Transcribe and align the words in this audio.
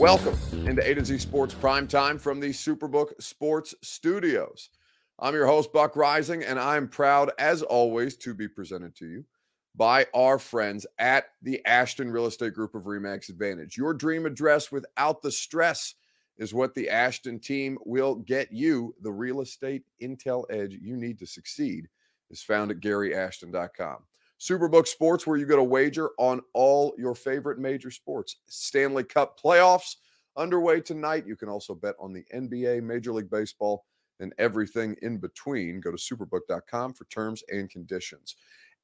Welcome 0.00 0.38
into 0.66 0.82
A 0.82 0.94
to 0.94 1.04
Z 1.04 1.18
Sports 1.18 1.52
Prime 1.52 1.86
Time 1.86 2.18
from 2.18 2.40
the 2.40 2.48
Superbook 2.48 3.20
Sports 3.20 3.74
Studios. 3.82 4.70
I'm 5.18 5.34
your 5.34 5.44
host, 5.46 5.74
Buck 5.74 5.92
Reising, 5.92 6.42
and 6.48 6.58
I'm 6.58 6.88
proud, 6.88 7.32
as 7.38 7.60
always, 7.60 8.16
to 8.16 8.32
be 8.32 8.48
presented 8.48 8.96
to 8.96 9.06
you 9.06 9.26
by 9.76 10.06
our 10.14 10.38
friends 10.38 10.86
at 10.98 11.26
the 11.42 11.62
Ashton 11.66 12.10
Real 12.10 12.24
Estate 12.24 12.54
Group 12.54 12.74
of 12.74 12.84
Remax 12.84 13.28
Advantage. 13.28 13.76
Your 13.76 13.92
dream 13.92 14.24
address 14.24 14.72
without 14.72 15.20
the 15.20 15.30
stress 15.30 15.96
is 16.38 16.54
what 16.54 16.74
the 16.74 16.88
Ashton 16.88 17.38
team 17.38 17.76
will 17.84 18.14
get 18.14 18.50
you. 18.50 18.94
The 19.02 19.12
real 19.12 19.42
estate 19.42 19.82
intel 20.02 20.44
edge 20.48 20.78
you 20.80 20.96
need 20.96 21.18
to 21.18 21.26
succeed 21.26 21.90
is 22.30 22.40
found 22.40 22.70
at 22.70 22.80
GaryAshton.com. 22.80 23.98
Superbook 24.40 24.86
Sports, 24.86 25.26
where 25.26 25.36
you 25.36 25.46
get 25.46 25.58
a 25.58 25.62
wager 25.62 26.10
on 26.18 26.40
all 26.54 26.94
your 26.98 27.14
favorite 27.14 27.58
major 27.58 27.90
sports. 27.90 28.36
Stanley 28.46 29.04
Cup 29.04 29.38
playoffs 29.38 29.96
underway 30.36 30.80
tonight. 30.80 31.26
You 31.26 31.36
can 31.36 31.48
also 31.48 31.74
bet 31.74 31.94
on 32.00 32.12
the 32.12 32.24
NBA, 32.34 32.82
Major 32.82 33.12
League 33.12 33.30
Baseball, 33.30 33.84
and 34.18 34.32
everything 34.38 34.96
in 35.02 35.18
between. 35.18 35.80
Go 35.80 35.90
to 35.90 35.96
superbook.com 35.96 36.94
for 36.94 37.04
terms 37.06 37.42
and 37.50 37.68
conditions. 37.68 38.36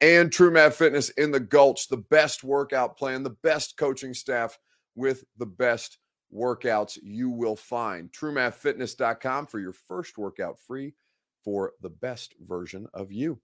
And 0.03 0.31
TrueMath 0.31 0.75
Fitness 0.75 1.09
in 1.11 1.31
the 1.31 1.41
Gulch, 1.41 1.89
the 1.89 1.97
best 1.97 2.45
workout 2.45 2.99
plan, 2.99 3.23
the 3.23 3.31
best 3.31 3.79
coaching 3.79 4.13
staff 4.13 4.59
with 4.95 5.25
the 5.39 5.47
best 5.47 5.99
workouts 6.35 6.99
you 7.03 7.31
will 7.31 7.57
find. 7.57 8.13
TrueMathFitness.com 8.13 9.47
for 9.47 9.59
your 9.59 9.73
first 9.73 10.19
workout 10.19 10.59
free 10.59 10.95
for 11.43 11.73
the 11.81 11.89
best 11.89 12.35
version 12.47 12.87
of 12.93 13.11
you. 13.11 13.39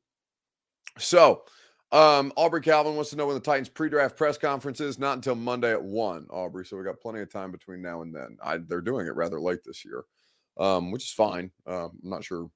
So, 0.98 1.44
um, 1.92 2.32
Aubrey 2.36 2.62
Calvin 2.62 2.94
wants 2.94 3.10
to 3.10 3.16
know 3.16 3.26
when 3.26 3.34
the 3.34 3.40
Titans 3.40 3.68
pre-draft 3.68 4.16
press 4.16 4.38
conference 4.38 4.80
is. 4.80 4.98
Not 4.98 5.16
until 5.16 5.34
Monday 5.34 5.72
at 5.72 5.82
one, 5.82 6.26
Aubrey. 6.30 6.64
So 6.64 6.76
we 6.76 6.84
got 6.84 7.00
plenty 7.00 7.20
of 7.20 7.30
time 7.30 7.52
between 7.52 7.82
now 7.82 8.02
and 8.02 8.14
then. 8.14 8.38
I, 8.42 8.56
they're 8.56 8.80
doing 8.80 9.06
it 9.06 9.14
rather 9.14 9.40
late 9.40 9.60
this 9.64 9.84
year, 9.84 10.04
um, 10.58 10.90
which 10.90 11.04
is 11.04 11.12
fine. 11.12 11.50
Uh, 11.66 11.86
I'm 11.86 11.98
not 12.02 12.24
sure 12.24 12.50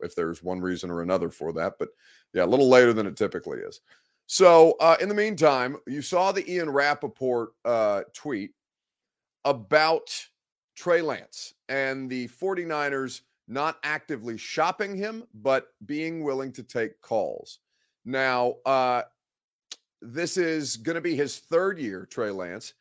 if 0.00 0.14
there's 0.14 0.42
one 0.42 0.60
reason 0.60 0.90
or 0.90 1.02
another 1.02 1.28
for 1.28 1.52
that, 1.52 1.74
but 1.78 1.88
yeah, 2.32 2.44
a 2.44 2.46
little 2.46 2.68
later 2.68 2.92
than 2.92 3.06
it 3.06 3.16
typically 3.16 3.58
is. 3.58 3.80
So 4.26 4.76
uh, 4.80 4.96
in 5.00 5.08
the 5.08 5.14
meantime, 5.14 5.76
you 5.86 6.02
saw 6.02 6.32
the 6.32 6.50
Ian 6.50 6.70
Rapoport 6.70 7.50
uh, 7.64 8.02
tweet 8.14 8.52
about 9.44 10.14
Trey 10.76 11.02
Lance 11.02 11.54
and 11.68 12.08
the 12.10 12.28
49ers 12.28 13.22
not 13.48 13.78
actively 13.82 14.36
shopping 14.36 14.96
him, 14.96 15.24
but 15.34 15.68
being 15.86 16.22
willing 16.22 16.52
to 16.52 16.62
take 16.62 17.00
calls. 17.00 17.60
Now, 18.08 18.56
uh, 18.64 19.02
this 20.00 20.36
is 20.36 20.76
going 20.76 20.94
to 20.94 21.00
be 21.00 21.16
his 21.16 21.38
third 21.38 21.78
year, 21.78 22.06
Trey 22.06 22.30
Lance. 22.30 22.74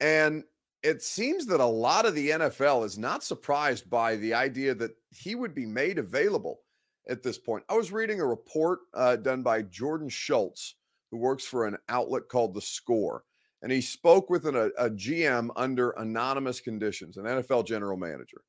And 0.00 0.44
it 0.82 1.02
seems 1.02 1.46
that 1.46 1.60
a 1.60 1.64
lot 1.64 2.06
of 2.06 2.14
the 2.14 2.30
NFL 2.30 2.84
is 2.84 2.96
not 2.96 3.24
surprised 3.24 3.90
by 3.90 4.16
the 4.16 4.32
idea 4.32 4.74
that 4.74 4.92
he 5.10 5.34
would 5.34 5.54
be 5.54 5.66
made 5.66 5.98
available 5.98 6.60
at 7.08 7.22
this 7.22 7.38
point. 7.38 7.64
I 7.68 7.74
was 7.74 7.92
reading 7.92 8.20
a 8.20 8.26
report 8.26 8.80
uh, 8.94 9.16
done 9.16 9.42
by 9.42 9.62
Jordan 9.62 10.08
Schultz, 10.08 10.76
who 11.10 11.18
works 11.18 11.44
for 11.44 11.66
an 11.66 11.76
outlet 11.88 12.28
called 12.28 12.54
The 12.54 12.62
Score 12.62 13.24
and 13.62 13.70
he 13.70 13.80
spoke 13.80 14.30
with 14.30 14.46
an, 14.46 14.56
a, 14.56 14.66
a 14.78 14.90
GM 14.90 15.50
under 15.56 15.90
anonymous 15.90 16.60
conditions, 16.60 17.16
an 17.16 17.24
NFL 17.24 17.66
general 17.66 17.96
manager. 17.96 18.42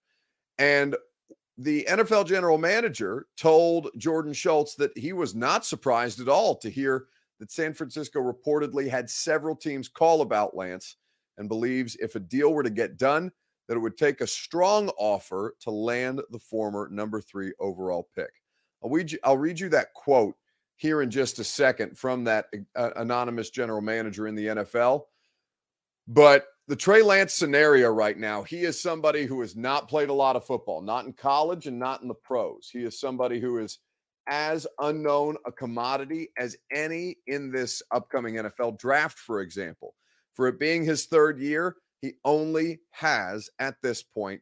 And 0.58 0.96
the 1.58 1.86
NFL 1.90 2.28
general 2.28 2.58
manager 2.58 3.28
told 3.38 3.90
Jordan 3.98 4.34
Schultz 4.34 4.76
that 4.76 4.98
he 4.98 5.14
was 5.14 5.36
not 5.36 5.66
surprised 5.66 6.20
at 6.20 6.30
all 6.30 6.56
to 6.58 6.70
hear 6.70 7.06
that 7.40 7.52
San 7.52 7.74
Francisco 7.74 8.20
reportedly 8.20 8.90
had 8.90 9.10
several 9.10 9.56
teams 9.56 9.88
call 9.88 10.22
about 10.22 10.56
Lance 10.56 10.98
and 11.38 11.50
believes 11.50 11.96
if 12.00 12.16
a 12.16 12.20
deal 12.20 12.54
were 12.54 12.64
to 12.64 12.70
get 12.70 12.98
done, 12.98 13.32
that 13.68 13.76
it 13.76 13.80
would 13.80 13.98
take 13.98 14.22
a 14.22 14.28
strong 14.28 14.90
offer 14.98 15.56
to 15.62 15.72
land 15.72 16.22
the 16.32 16.40
former 16.40 16.88
number 16.90 17.22
three 17.22 17.54
overall 17.60 18.10
pick. 18.16 18.32
I'll 18.84 18.90
read 18.90 19.12
you, 19.12 19.20
I'll 19.24 19.38
read 19.38 19.60
you 19.60 19.70
that 19.70 19.94
quote 19.94 20.36
here 20.76 21.02
in 21.02 21.12
just 21.12 21.40
a 21.40 21.44
second 21.44 21.98
from 21.98 22.24
that 22.24 22.46
uh, 22.76 22.90
anonymous 22.96 23.50
general 23.50 23.82
manager 23.82 24.28
in 24.28 24.36
the 24.36 24.48
NFL. 24.48 25.04
But 26.08 26.46
the 26.72 26.78
Trey 26.78 27.02
Lance 27.02 27.34
scenario 27.34 27.90
right 27.90 28.18
now, 28.18 28.44
he 28.44 28.64
is 28.64 28.82
somebody 28.82 29.26
who 29.26 29.42
has 29.42 29.58
not 29.58 29.90
played 29.90 30.08
a 30.08 30.14
lot 30.14 30.38
of 30.38 30.46
football, 30.46 30.82
not 30.82 31.04
in 31.04 31.12
college 31.12 31.68
and 31.68 31.78
not 31.78 32.02
in 32.02 32.08
the 32.08 32.14
pros. 32.14 32.70
He 32.72 32.86
is 32.86 32.98
somebody 32.98 33.42
who 33.42 33.58
is 33.58 33.80
as 34.30 34.66
unknown 34.80 35.36
a 35.46 35.52
commodity 35.52 36.30
as 36.38 36.56
any 36.74 37.18
in 37.28 37.52
this 37.52 37.84
upcoming 37.92 38.36
NFL 38.36 38.80
draft, 38.80 39.20
for 39.20 39.42
example. 39.42 39.96
For 40.34 40.48
it 40.48 40.60
being 40.60 40.86
his 40.86 41.08
third 41.08 41.40
year, 41.40 41.76
he 42.00 42.14
only 42.24 42.80
has 42.92 43.50
at 43.60 43.76
this 43.84 44.02
point 44.02 44.42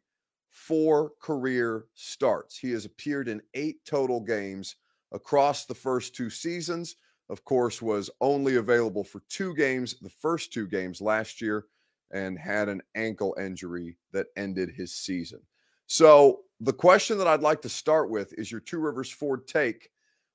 four 0.51 1.13
career 1.19 1.85
starts. 1.95 2.59
He 2.59 2.69
has 2.73 2.85
appeared 2.85 3.28
in 3.28 3.41
eight 3.56 3.84
total 3.85 4.19
games 4.19 4.75
across 5.12 5.66
the 5.66 5.73
first 5.73 6.13
two 6.13 6.29
seasons. 6.29 6.95
Of 7.28 7.44
course, 7.44 7.81
was 7.81 8.12
only 8.22 8.57
available 8.57 9.03
for 9.03 9.23
two 9.29 9.56
games, 9.56 9.95
the 10.00 10.09
first 10.09 10.53
two 10.53 10.68
games 10.68 11.01
last 11.01 11.41
year, 11.41 11.66
and 12.12 12.38
had 12.38 12.70
an 12.70 12.81
ankle 12.96 13.36
injury 13.40 13.97
that 14.12 14.28
ended 14.36 14.70
his 14.70 14.94
season. 14.94 15.40
So, 15.88 16.42
the 16.62 16.74
question 16.74 17.18
that 17.18 17.28
I'd 17.28 17.42
like 17.42 17.62
to 17.62 17.70
start 17.70 18.09
with 18.09 18.34
is 18.34 18.52
your 18.52 18.59
Two 18.59 18.80
Rivers 18.80 19.09
Ford 19.09 19.47
take. 19.47 19.90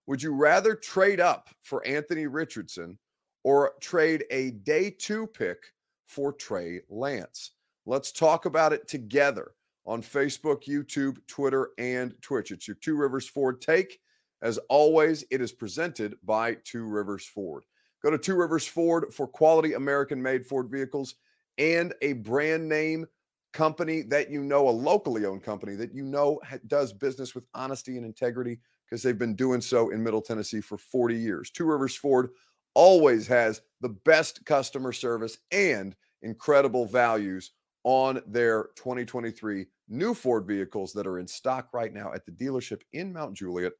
Would 0.07 0.23
you 0.23 0.34
rather 0.34 0.75
trade 0.75 1.21
up 1.21 1.49
for 1.61 1.87
Anthony 1.87 2.27
Richardson 2.27 2.99
or 3.43 3.73
trade 3.81 4.25
a 4.31 4.51
day 4.51 4.91
two 4.91 5.27
pick 5.27 5.59
for 6.07 6.33
Trey 6.33 6.81
Lance? 6.89 7.53
Let's 7.87 8.11
talk 8.13 8.47
about 8.47 8.73
it 8.73 8.89
together 8.89 9.53
on 9.87 10.03
Facebook, 10.03 10.65
YouTube, 10.65 11.19
Twitter, 11.27 11.71
and 11.79 12.15
Twitch. 12.23 12.51
It's 12.51 12.67
your 12.67 12.77
Two 12.81 12.97
Rivers 12.97 13.29
Ford 13.29 13.61
take. 13.61 14.01
As 14.43 14.59
always, 14.69 15.25
it 15.31 15.41
is 15.41 15.53
presented 15.53 16.17
by 16.25 16.57
Two 16.65 16.87
Rivers 16.87 17.27
Ford. 17.27 17.65
Go 18.03 18.11
to 18.11 18.19
Two 18.19 18.34
Rivers 18.34 18.67
Ford 18.67 19.13
for 19.13 19.27
quality 19.27 19.75
American 19.75 20.23
made 20.23 20.47
Ford 20.47 20.71
vehicles 20.71 21.15
and 21.59 21.94
a 22.03 22.15
brand 22.15 22.69
name 22.69 23.06
company 23.53 24.03
that 24.03 24.31
you 24.31 24.42
know, 24.42 24.69
a 24.69 24.70
locally 24.70 25.25
owned 25.25 25.42
company 25.42 25.76
that 25.76 25.94
you 25.94 26.04
know 26.04 26.41
does 26.66 26.92
business 26.92 27.34
with 27.34 27.44
honesty 27.54 27.97
and 27.97 28.04
integrity 28.04 28.59
because 28.84 29.03
they've 29.03 29.19
been 29.19 29.37
doing 29.37 29.60
so 29.60 29.91
in 29.91 30.03
Middle 30.03 30.20
Tennessee 30.20 30.60
for 30.60 30.76
40 30.76 31.16
years. 31.16 31.50
Two 31.50 31.65
Rivers 31.65 31.97
Ford 31.97 32.31
always 32.75 33.26
has 33.28 33.62
the 33.81 33.88
best 33.88 34.44
customer 34.44 34.92
service 34.92 35.38
and 35.53 35.94
incredible 36.22 36.87
values 36.87 37.53
on 37.84 38.21
their 38.26 38.71
2023 38.76 39.66
new 39.88 40.15
Ford 40.15 40.47
vehicles 40.47 40.92
that 40.92 41.06
are 41.06 41.19
in 41.19 41.26
stock 41.26 41.69
right 41.72 41.92
now 41.92 42.12
at 42.12 42.25
the 42.26 42.32
dealership 42.32 42.81
in 42.92 43.12
Mount 43.12 43.34
Juliet 43.34 43.72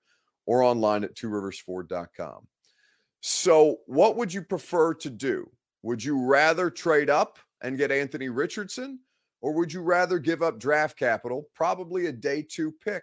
or 0.47 0.63
online 0.63 1.05
at 1.05 1.17
tworiversford.com. 1.17 2.47
So, 3.21 3.79
what 3.87 4.17
would 4.17 4.33
you 4.33 4.43
prefer 4.43 4.95
to 4.95 5.11
do? 5.11 5.51
Would 5.83 6.05
you 6.05 6.27
rather 6.27 6.71
trade 6.71 7.09
up 7.09 7.39
and 7.65 7.79
get 7.79 7.91
Anthony 7.91 8.29
Richardson, 8.29 9.01
or 9.41 9.53
would 9.55 9.73
you 9.73 9.83
rather 9.83 10.19
give 10.19 10.43
up 10.43 10.61
draft 10.61 10.97
capital, 10.99 11.49
probably 11.55 12.07
a 12.07 12.13
day 12.13 12.47
two 12.49 12.73
pick 12.85 13.03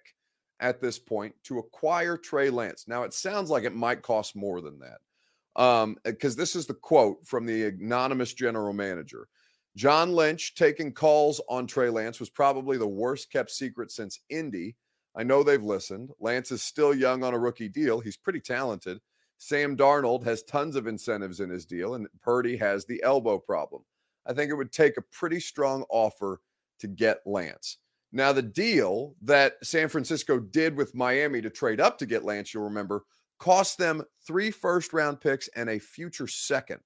at 0.60 0.80
this 0.80 1.00
point, 1.00 1.34
to 1.44 1.58
acquire 1.58 2.16
Trey 2.16 2.50
Lance? 2.50 2.86
Now, 2.88 3.04
it 3.04 3.14
sounds 3.14 3.50
like 3.50 3.64
it 3.64 3.76
might 3.76 4.04
cost 4.04 4.36
more 4.36 4.62
than 4.62 4.80
that. 4.80 5.62
Um, 5.62 5.98
because 6.06 6.38
this 6.38 6.56
is 6.56 6.66
the 6.66 6.76
quote 6.76 7.28
from 7.28 7.46
the 7.46 7.66
anonymous 7.66 8.34
general 8.34 8.72
manager. 8.72 9.28
John 9.76 10.14
Lynch 10.14 10.56
taking 10.56 10.94
calls 10.94 11.42
on 11.50 11.68
Trey 11.68 11.90
Lance 11.90 12.20
was 12.20 12.30
probably 12.30 12.78
the 12.78 12.88
worst 12.88 13.32
kept 13.32 13.52
secret 13.52 13.92
since 13.92 14.20
Indy. 14.30 14.76
I 15.16 15.24
know 15.24 15.44
they've 15.44 15.62
listened. 15.62 16.12
Lance 16.20 16.52
is 16.52 16.62
still 16.62 16.94
young 16.94 17.24
on 17.24 17.34
a 17.34 17.40
rookie 17.40 17.68
deal. 17.68 18.00
He's 18.00 18.16
pretty 18.16 18.40
talented. 18.40 19.00
Sam 19.38 19.76
Darnold 19.76 20.24
has 20.24 20.44
tons 20.44 20.76
of 20.76 20.88
incentives 20.88 21.40
in 21.40 21.50
his 21.50 21.66
deal, 21.66 21.96
and 21.96 22.08
Purdy 22.22 22.56
has 22.58 22.86
the 22.86 23.02
elbow 23.04 23.40
problem. 23.40 23.84
I 24.28 24.34
think 24.34 24.52
it 24.52 24.56
would 24.56 24.72
take 24.72 24.98
a 24.98 25.02
pretty 25.02 25.40
strong 25.40 25.84
offer 25.90 26.42
to 26.80 26.88
get 26.88 27.22
Lance. 27.26 27.78
Now, 28.12 28.34
the 28.34 28.42
deal 28.42 29.16
that 29.22 29.54
San 29.64 29.88
Francisco 29.88 30.40
did 30.40 30.76
with 30.76 30.96
Miami 30.96 31.42
to 31.42 31.50
trade 31.50 31.80
up 31.80 31.98
to 32.00 32.06
get 32.06 32.26
Lance, 32.26 32.54
you'll 32.54 32.64
remember, 32.64 33.06
cost 33.40 33.78
them 33.78 34.04
three 34.28 34.52
first 34.52 34.94
round 34.94 35.22
picks 35.22 35.48
and 35.56 35.70
a 35.70 35.80
future 35.80 36.28
second 36.28 36.80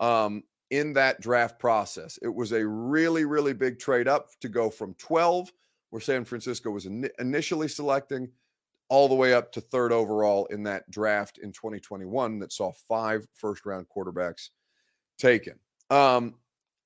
um, 0.00 0.44
in 0.70 0.92
that 0.92 1.20
draft 1.20 1.58
process. 1.58 2.18
It 2.22 2.32
was 2.32 2.52
a 2.52 2.66
really, 2.66 3.24
really 3.24 3.52
big 3.52 3.78
trade 3.78 4.08
up 4.08 4.28
to 4.40 4.48
go 4.48 4.70
from 4.70 4.94
12 4.94 5.52
where 5.90 6.00
San 6.00 6.24
Francisco 6.24 6.70
was 6.70 6.86
in, 6.86 7.08
initially 7.18 7.68
selecting, 7.68 8.28
all 8.88 9.08
the 9.08 9.14
way 9.14 9.34
up 9.34 9.52
to 9.52 9.60
third 9.60 9.92
overall 9.92 10.46
in 10.46 10.64
that 10.64 10.88
draft 10.90 11.38
in 11.38 11.52
2021 11.52 12.38
that 12.40 12.52
saw 12.52 12.72
five 12.88 13.26
first 13.34 13.64
round 13.66 13.86
quarterbacks 13.94 14.48
taken. 15.18 15.54
Um, 15.90 16.34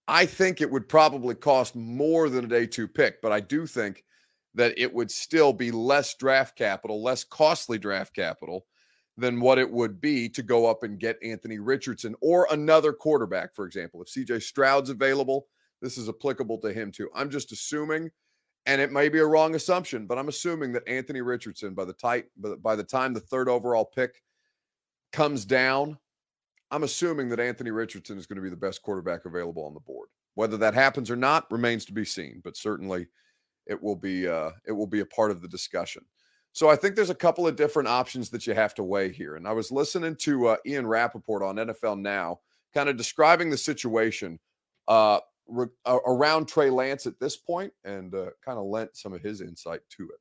I 0.06 0.27
think 0.27 0.61
it 0.61 0.71
would 0.71 0.89
probably 0.89 1.35
cost 1.35 1.75
more 1.75 2.29
than 2.29 2.45
a 2.45 2.49
day 2.49 2.67
two 2.67 2.87
pick, 2.87 3.23
but 3.23 3.33
I 3.33 3.41
do 3.41 3.67
think 3.67 4.05
that 4.55 4.79
it 4.79 4.93
would 4.93 5.11
still 5.11 5.53
be 5.53 5.71
less 5.71 6.15
draft 6.15 6.56
capital, 6.56 7.03
less 7.03 7.25
costly 7.25 7.79
draft 7.79 8.15
capital 8.15 8.67
than 9.17 9.41
what 9.41 9.59
it 9.59 9.71
would 9.71 10.01
be 10.01 10.29
to 10.29 10.43
go 10.43 10.67
up 10.67 10.83
and 10.83 10.99
get 10.99 11.17
Anthony 11.23 11.59
Richardson 11.59 12.15
or 12.21 12.49
another 12.51 12.93
quarterback, 12.93 13.55
for 13.55 13.65
example. 13.65 14.03
If 14.03 14.09
CJ 14.09 14.43
Stroud's 14.43 14.91
available, 14.91 15.47
this 15.81 15.99
is 15.99 16.09
applicable 16.09 16.59
to 16.59 16.73
him 16.73 16.91
too. 16.91 17.09
I'm 17.15 17.31
just 17.31 17.53
assuming, 17.53 18.11
and 18.67 18.81
it 18.81 18.93
may 18.93 19.09
be 19.09 19.21
a 19.21 19.27
wrong 19.27 19.55
assumption, 19.55 20.07
but 20.07 20.19
I'm 20.19 20.29
assuming 20.29 20.73
that 20.73 20.89
Anthony 20.89 21.21
Richardson, 21.21 21.75
by 21.75 21.85
the 21.85 21.93
tight, 21.93 22.27
by 22.37 22.77
the 22.77 22.85
time 22.85 23.15
the 23.15 23.21
third 23.21 23.49
overall 23.49 23.85
pick 23.85 24.23
comes 25.12 25.45
down, 25.45 25.99
I'm 26.75 26.82
assuming 26.82 27.29
that 27.29 27.38
Anthony 27.38 27.71
Richardson 27.71 28.19
is 28.19 28.26
going 28.26 28.35
to 28.35 28.43
be 28.43 28.50
the 28.50 28.56
best 28.56 28.82
quarterback 28.82 29.26
available 29.26 29.65
on 29.65 29.75
the 29.75 29.81
board. 29.81 30.09
Whether 30.35 30.56
that 30.56 30.75
happens 30.75 31.09
or 31.09 31.15
not 31.15 31.49
remains 31.49 31.85
to 31.85 31.93
be 31.93 32.05
seen, 32.05 32.41
but 32.43 32.56
certainly 32.56 33.06
it 33.67 33.81
will 33.81 33.94
be 33.94 34.26
uh, 34.26 34.50
it 34.67 34.73
will 34.73 34.88
be 34.88 34.99
a 34.99 35.06
part 35.06 35.31
of 35.31 35.41
the 35.41 35.47
discussion. 35.47 36.05
So 36.50 36.69
I 36.69 36.75
think 36.75 36.97
there's 36.97 37.11
a 37.11 37.15
couple 37.15 37.47
of 37.47 37.55
different 37.55 37.88
options 37.88 38.29
that 38.31 38.44
you 38.49 38.55
have 38.55 38.75
to 38.75 38.82
weigh 38.82 39.12
here. 39.12 39.37
And 39.37 39.47
I 39.47 39.53
was 39.53 39.71
listening 39.71 40.17
to 40.17 40.49
uh, 40.49 40.56
Ian 40.67 40.88
Rapoport 40.88 41.44
on 41.44 41.56
NFL 41.56 42.00
Now, 42.00 42.41
kind 42.73 42.88
of 42.88 42.97
describing 42.97 43.50
the 43.50 43.56
situation 43.56 44.41
uh, 44.88 45.21
re- 45.47 45.69
around 45.87 46.49
Trey 46.49 46.71
Lance 46.71 47.06
at 47.06 47.21
this 47.21 47.37
point, 47.37 47.73
and 47.85 48.12
uh, 48.17 48.31
kind 48.44 48.59
of 48.59 48.65
lent 48.65 48.97
some 48.97 49.12
of 49.12 49.23
his 49.23 49.41
insight 49.41 49.81
to 49.91 50.05
it. 50.05 50.21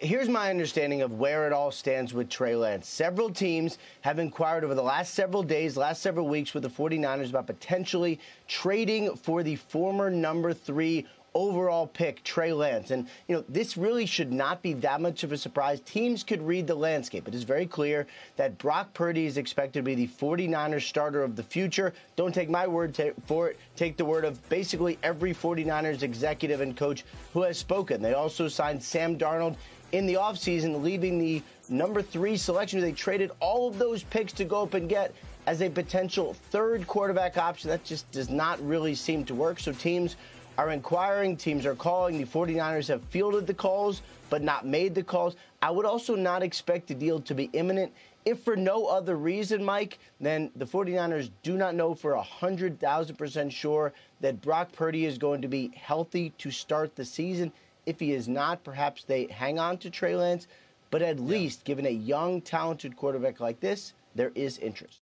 Here's 0.00 0.28
my 0.28 0.50
understanding 0.50 1.02
of 1.02 1.18
where 1.18 1.46
it 1.46 1.52
all 1.52 1.70
stands 1.70 2.14
with 2.14 2.30
Trey 2.30 2.56
Lance. 2.56 2.88
Several 2.88 3.28
teams 3.28 3.78
have 4.00 4.18
inquired 4.18 4.64
over 4.64 4.74
the 4.74 4.82
last 4.82 5.14
several 5.14 5.42
days, 5.42 5.76
last 5.76 6.00
several 6.00 6.26
weeks 6.26 6.54
with 6.54 6.62
the 6.62 6.70
49ers 6.70 7.30
about 7.30 7.46
potentially 7.46 8.18
trading 8.48 9.14
for 9.16 9.42
the 9.42 9.56
former 9.56 10.10
number 10.10 10.54
three 10.54 11.06
overall 11.34 11.88
pick, 11.88 12.22
Trey 12.22 12.52
Lance. 12.52 12.92
And, 12.92 13.08
you 13.26 13.34
know, 13.34 13.44
this 13.48 13.76
really 13.76 14.06
should 14.06 14.32
not 14.32 14.62
be 14.62 14.72
that 14.74 15.00
much 15.00 15.24
of 15.24 15.32
a 15.32 15.36
surprise. 15.36 15.80
Teams 15.80 16.22
could 16.22 16.40
read 16.40 16.66
the 16.66 16.74
landscape. 16.74 17.26
It 17.26 17.34
is 17.34 17.42
very 17.42 17.66
clear 17.66 18.06
that 18.36 18.56
Brock 18.56 18.94
Purdy 18.94 19.26
is 19.26 19.36
expected 19.36 19.80
to 19.80 19.82
be 19.82 19.94
the 19.94 20.06
49ers 20.06 20.82
starter 20.82 21.22
of 21.22 21.34
the 21.34 21.42
future. 21.42 21.92
Don't 22.16 22.32
take 22.32 22.48
my 22.48 22.66
word 22.66 22.96
for 23.26 23.48
it. 23.48 23.58
Take 23.74 23.96
the 23.96 24.04
word 24.04 24.24
of 24.24 24.48
basically 24.48 24.98
every 25.02 25.34
49ers 25.34 26.02
executive 26.02 26.60
and 26.60 26.76
coach 26.76 27.04
who 27.32 27.42
has 27.42 27.58
spoken. 27.58 28.00
They 28.00 28.14
also 28.14 28.46
signed 28.46 28.82
Sam 28.82 29.18
Darnold 29.18 29.56
in 29.94 30.06
the 30.06 30.14
offseason, 30.14 30.82
leaving 30.82 31.18
the 31.18 31.40
number 31.68 32.02
three 32.02 32.36
selection. 32.36 32.80
They 32.80 32.90
traded 32.90 33.30
all 33.38 33.68
of 33.68 33.78
those 33.78 34.02
picks 34.02 34.32
to 34.34 34.44
go 34.44 34.62
up 34.62 34.74
and 34.74 34.88
get 34.88 35.14
as 35.46 35.62
a 35.62 35.70
potential 35.70 36.34
third 36.50 36.84
quarterback 36.88 37.38
option. 37.38 37.70
That 37.70 37.84
just 37.84 38.10
does 38.10 38.28
not 38.28 38.60
really 38.66 38.96
seem 38.96 39.24
to 39.26 39.36
work. 39.36 39.60
So 39.60 39.72
teams 39.72 40.16
are 40.58 40.70
inquiring, 40.70 41.36
teams 41.36 41.64
are 41.64 41.76
calling. 41.76 42.18
The 42.18 42.26
49ers 42.26 42.88
have 42.88 43.02
fielded 43.04 43.46
the 43.46 43.54
calls, 43.54 44.02
but 44.30 44.42
not 44.42 44.66
made 44.66 44.96
the 44.96 45.02
calls. 45.04 45.36
I 45.62 45.70
would 45.70 45.86
also 45.86 46.16
not 46.16 46.42
expect 46.42 46.88
the 46.88 46.94
deal 46.94 47.20
to 47.20 47.34
be 47.34 47.48
imminent. 47.52 47.92
If 48.24 48.40
for 48.40 48.56
no 48.56 48.86
other 48.86 49.16
reason, 49.16 49.62
Mike, 49.62 49.98
then 50.18 50.50
the 50.56 50.64
49ers 50.66 51.30
do 51.44 51.56
not 51.56 51.76
know 51.76 51.94
for 51.94 52.16
100,000% 52.16 53.52
sure 53.52 53.92
that 54.22 54.40
Brock 54.40 54.72
Purdy 54.72 55.04
is 55.04 55.18
going 55.18 55.42
to 55.42 55.48
be 55.48 55.70
healthy 55.76 56.30
to 56.38 56.50
start 56.50 56.96
the 56.96 57.04
season. 57.04 57.52
If 57.86 58.00
he 58.00 58.12
is 58.12 58.28
not, 58.28 58.64
perhaps 58.64 59.04
they 59.04 59.26
hang 59.26 59.58
on 59.58 59.78
to 59.78 59.90
Trey 59.90 60.16
Lance. 60.16 60.46
But 60.90 61.02
at 61.02 61.18
yeah. 61.18 61.24
least, 61.24 61.64
given 61.64 61.86
a 61.86 61.90
young, 61.90 62.40
talented 62.40 62.96
quarterback 62.96 63.40
like 63.40 63.60
this, 63.60 63.94
there 64.14 64.32
is 64.34 64.58
interest. 64.58 65.00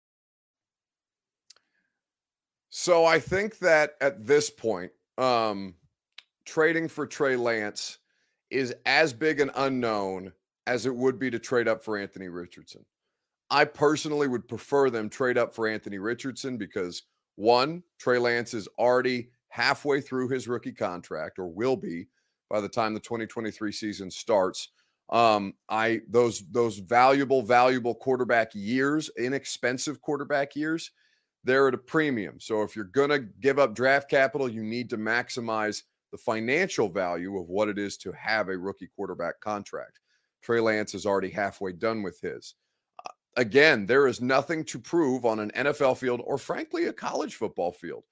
So 2.70 3.06
I 3.06 3.20
think 3.20 3.60
that 3.60 3.96
at 4.02 4.26
this 4.26 4.50
point, 4.50 4.92
um, 5.18 5.76
trading 6.46 6.88
for 6.88 7.08
Trey 7.08 7.36
Lance 7.36 8.00
is 8.50 8.74
as 8.86 9.14
big 9.14 9.40
an 9.40 9.52
unknown 9.56 10.32
as 10.68 10.86
it 10.86 10.96
would 10.96 11.18
be 11.18 11.32
to 11.32 11.40
trade 11.40 11.68
up 11.68 11.84
for 11.84 11.98
Anthony 11.98 12.28
Richardson. 12.28 12.86
I 13.50 13.66
personally 13.66 14.28
would 14.28 14.48
prefer 14.48 14.90
them 14.90 15.10
trade 15.10 15.38
up 15.38 15.56
for 15.56 15.68
Anthony 15.68 15.98
Richardson 15.98 16.58
because 16.58 17.04
one, 17.36 17.84
Trey 17.98 18.18
Lance 18.18 18.54
is 18.54 18.68
already 18.78 19.30
halfway 19.50 20.02
through 20.02 20.30
his 20.30 20.48
rookie 20.48 20.74
contract 20.74 21.40
or 21.40 21.48
will 21.48 21.78
be 21.78 22.08
by 22.50 22.62
the 22.62 22.70
time 22.70 22.94
the 22.94 23.00
2023 23.00 23.72
season 23.72 24.12
starts. 24.12 24.70
Um, 25.10 25.54
I 25.70 26.02
those 26.10 26.50
those 26.52 26.80
valuable, 26.80 27.42
valuable 27.42 27.96
quarterback 27.96 28.52
years, 28.54 29.10
inexpensive 29.18 30.02
quarterback 30.02 30.56
years, 30.56 30.92
they're 31.44 31.70
at 31.70 31.74
a 31.74 31.78
premium. 31.78 32.40
So 32.40 32.62
if 32.64 32.76
you're 32.76 32.86
going 32.86 33.10
to 33.10 33.20
give 33.20 33.58
up 33.58 33.74
draft 33.74 34.10
capital, 34.10 34.50
you 34.50 34.64
need 34.64 34.90
to 34.90 34.98
maximize 34.98 35.84
the 36.12 36.18
financial 36.18 36.90
value 36.90 37.40
of 37.40 37.48
what 37.48 37.70
it 37.70 37.78
is 37.78 37.98
to 37.98 38.12
have 38.12 38.50
a 38.50 38.58
rookie 38.58 38.90
quarterback 38.96 39.40
contract. 39.40 40.00
Trey 40.42 40.60
Lance 40.60 40.94
is 40.94 41.06
already 41.06 41.30
halfway 41.30 41.74
done 41.74 42.04
with 42.04 42.20
his. 42.22 42.56
Uh, 43.06 43.12
again, 43.38 43.86
there 43.86 44.08
is 44.08 44.22
nothing 44.22 44.64
to 44.66 44.80
prove 44.80 45.26
on 45.26 45.40
an 45.40 45.52
NFL 45.52 45.98
field 45.98 46.22
or, 46.26 46.38
frankly, 46.38 46.86
a 46.86 46.94
college 46.94 47.36
football 47.36 47.72
field 47.72 48.04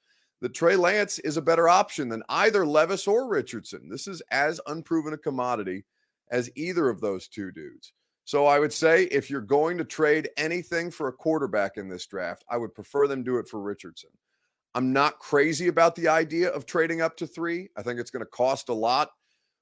that 0.41 0.53
Trey 0.53 0.75
Lance 0.75 1.19
is 1.19 1.37
a 1.37 1.41
better 1.41 1.67
option 1.69 2.09
than 2.09 2.23
either 2.29 2.65
Levis 2.65 3.07
or 3.07 3.27
Richardson. 3.27 3.89
This 3.89 4.07
is 4.07 4.21
as 4.31 4.59
unproven 4.67 5.13
a 5.13 5.17
commodity 5.17 5.85
as 6.31 6.49
either 6.55 6.89
of 6.89 7.01
those 7.01 7.27
two 7.27 7.51
dudes. 7.51 7.93
So 8.25 8.47
I 8.47 8.59
would 8.59 8.73
say 8.73 9.03
if 9.05 9.29
you're 9.29 9.41
going 9.41 9.77
to 9.77 9.85
trade 9.85 10.29
anything 10.35 10.89
for 10.89 11.07
a 11.07 11.13
quarterback 11.13 11.77
in 11.77 11.87
this 11.87 12.07
draft, 12.07 12.43
I 12.49 12.57
would 12.57 12.73
prefer 12.73 13.07
them 13.07 13.23
do 13.23 13.37
it 13.37 13.47
for 13.47 13.61
Richardson. 13.61 14.09
I'm 14.73 14.91
not 14.91 15.19
crazy 15.19 15.67
about 15.67 15.95
the 15.95 16.07
idea 16.07 16.49
of 16.49 16.65
trading 16.65 17.01
up 17.01 17.15
to 17.17 17.27
three. 17.27 17.69
I 17.77 17.83
think 17.83 17.99
it's 17.99 18.11
going 18.11 18.25
to 18.25 18.29
cost 18.29 18.69
a 18.69 18.73
lot 18.73 19.11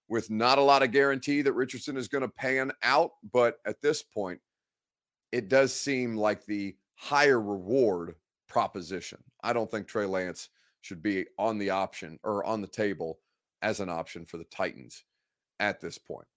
with 0.08 0.30
not 0.30 0.58
a 0.58 0.64
lot 0.64 0.82
of 0.82 0.92
guarantee 0.92 1.42
that 1.42 1.54
Richardson 1.54 1.98
is 1.98 2.08
going 2.08 2.24
to 2.24 2.30
pan 2.30 2.72
out. 2.82 3.12
But 3.32 3.58
at 3.66 3.82
this 3.82 4.02
point, 4.02 4.40
it 5.32 5.50
does 5.50 5.74
seem 5.74 6.16
like 6.16 6.46
the 6.46 6.76
higher 6.96 7.40
reward 7.40 8.16
proposition. 8.48 9.20
I 9.44 9.54
don't 9.54 9.70
think 9.70 9.88
Trey 9.88 10.06
Lance 10.06 10.50
should 10.84 11.02
be 11.02 11.26
on 11.40 11.58
the 11.58 11.70
option 11.70 12.20
or 12.24 12.44
on 12.44 12.62
the 12.62 12.68
table 12.68 13.20
as 13.62 13.80
an 13.80 13.90
option 13.90 14.26
for 14.26 14.38
the 14.38 14.44
Titans 14.46 15.06
at 15.60 15.82
this 15.82 15.98
point. 15.98 16.28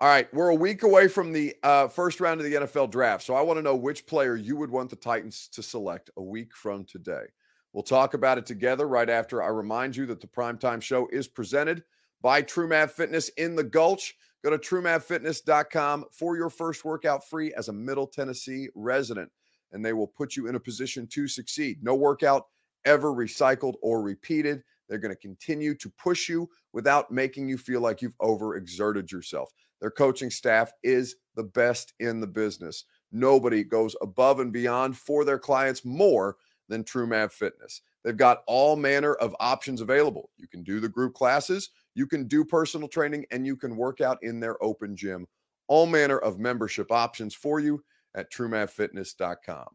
All 0.00 0.08
right, 0.08 0.32
we're 0.34 0.48
a 0.48 0.54
week 0.54 0.82
away 0.82 1.06
from 1.06 1.32
the 1.32 1.54
uh, 1.62 1.86
first 1.86 2.20
round 2.20 2.40
of 2.40 2.44
the 2.44 2.54
NFL 2.54 2.90
draft. 2.90 3.22
So 3.22 3.34
I 3.34 3.42
want 3.42 3.58
to 3.58 3.62
know 3.62 3.76
which 3.76 4.06
player 4.06 4.34
you 4.34 4.56
would 4.56 4.70
want 4.70 4.90
the 4.90 4.96
Titans 4.96 5.48
to 5.52 5.62
select 5.62 6.10
a 6.16 6.22
week 6.22 6.54
from 6.54 6.84
today. 6.84 7.26
We'll 7.72 7.84
talk 7.84 8.14
about 8.14 8.36
it 8.36 8.44
together 8.44 8.88
right 8.88 9.08
after 9.08 9.40
I 9.40 9.48
remind 9.48 9.94
you 9.94 10.06
that 10.06 10.20
the 10.20 10.26
primetime 10.26 10.82
show 10.82 11.08
is 11.12 11.28
presented 11.28 11.84
by 12.20 12.42
TrueMath 12.42 12.90
Fitness 12.90 13.28
in 13.30 13.54
the 13.54 13.62
Gulch. 13.62 14.16
Go 14.42 14.50
to 14.50 14.58
truemathfitness.com 14.58 16.06
for 16.10 16.36
your 16.36 16.50
first 16.50 16.84
workout 16.84 17.28
free 17.28 17.54
as 17.54 17.68
a 17.68 17.72
Middle 17.72 18.08
Tennessee 18.08 18.68
resident, 18.74 19.30
and 19.70 19.84
they 19.84 19.92
will 19.92 20.08
put 20.08 20.34
you 20.34 20.48
in 20.48 20.56
a 20.56 20.60
position 20.60 21.06
to 21.12 21.28
succeed. 21.28 21.84
No 21.84 21.94
workout 21.94 22.46
ever 22.84 23.12
recycled 23.12 23.74
or 23.82 24.02
repeated. 24.02 24.62
They're 24.88 24.98
going 24.98 25.14
to 25.14 25.20
continue 25.20 25.74
to 25.76 25.90
push 25.90 26.28
you 26.28 26.48
without 26.72 27.10
making 27.10 27.48
you 27.48 27.56
feel 27.56 27.80
like 27.80 28.02
you've 28.02 28.18
overexerted 28.18 29.10
yourself. 29.10 29.52
Their 29.80 29.90
coaching 29.90 30.30
staff 30.30 30.72
is 30.82 31.16
the 31.34 31.44
best 31.44 31.94
in 32.00 32.20
the 32.20 32.26
business. 32.26 32.84
Nobody 33.12 33.64
goes 33.64 33.96
above 34.02 34.40
and 34.40 34.52
beyond 34.52 34.96
for 34.96 35.24
their 35.24 35.38
clients 35.38 35.84
more 35.84 36.36
than 36.68 36.84
TrueMath 36.84 37.32
Fitness. 37.32 37.82
They've 38.02 38.16
got 38.16 38.42
all 38.46 38.76
manner 38.76 39.14
of 39.14 39.34
options 39.40 39.80
available. 39.80 40.30
You 40.36 40.48
can 40.48 40.62
do 40.62 40.80
the 40.80 40.88
group 40.88 41.14
classes, 41.14 41.70
you 41.94 42.06
can 42.06 42.26
do 42.26 42.44
personal 42.44 42.88
training, 42.88 43.24
and 43.30 43.46
you 43.46 43.56
can 43.56 43.76
work 43.76 44.00
out 44.00 44.18
in 44.22 44.40
their 44.40 44.62
open 44.62 44.96
gym. 44.96 45.26
All 45.68 45.86
manner 45.86 46.18
of 46.18 46.38
membership 46.38 46.92
options 46.92 47.34
for 47.34 47.60
you 47.60 47.82
at 48.14 48.30
truemathfitness.com. 48.32 49.68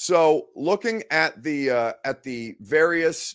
So, 0.00 0.50
looking 0.54 1.02
at 1.10 1.42
the 1.42 1.70
uh, 1.70 1.92
at 2.04 2.22
the 2.22 2.54
various 2.60 3.34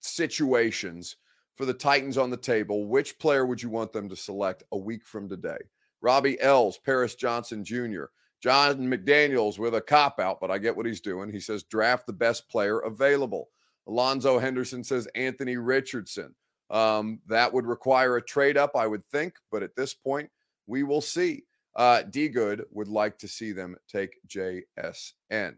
situations 0.00 1.16
for 1.56 1.66
the 1.66 1.74
Titans 1.74 2.16
on 2.16 2.30
the 2.30 2.38
table, 2.38 2.86
which 2.86 3.18
player 3.18 3.44
would 3.44 3.62
you 3.62 3.68
want 3.68 3.92
them 3.92 4.08
to 4.08 4.16
select 4.16 4.62
a 4.72 4.78
week 4.78 5.04
from 5.04 5.28
today? 5.28 5.58
Robbie 6.00 6.40
Ells, 6.40 6.78
Paris 6.78 7.14
Johnson 7.14 7.62
Jr., 7.62 8.04
John 8.42 8.78
McDaniels 8.78 9.58
with 9.58 9.74
a 9.74 9.80
cop 9.82 10.18
out, 10.18 10.40
but 10.40 10.50
I 10.50 10.56
get 10.56 10.74
what 10.74 10.86
he's 10.86 11.02
doing. 11.02 11.30
He 11.30 11.38
says 11.38 11.64
draft 11.64 12.06
the 12.06 12.14
best 12.14 12.48
player 12.48 12.78
available. 12.78 13.50
Alonzo 13.86 14.38
Henderson 14.38 14.84
says 14.84 15.06
Anthony 15.14 15.58
Richardson. 15.58 16.34
Um, 16.70 17.20
that 17.26 17.52
would 17.52 17.66
require 17.66 18.16
a 18.16 18.24
trade 18.24 18.56
up, 18.56 18.74
I 18.74 18.86
would 18.86 19.06
think, 19.10 19.34
but 19.52 19.62
at 19.62 19.76
this 19.76 19.92
point, 19.92 20.30
we 20.66 20.82
will 20.82 21.02
see. 21.02 21.44
Uh, 21.76 22.02
D 22.02 22.28
Good 22.28 22.64
would 22.70 22.88
like 22.88 23.18
to 23.18 23.28
see 23.28 23.52
them 23.52 23.76
take 23.88 24.16
JSN, 24.28 25.56